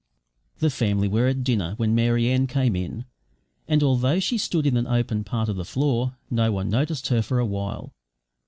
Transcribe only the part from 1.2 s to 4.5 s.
at dinner when Mary Ann came in, and, although she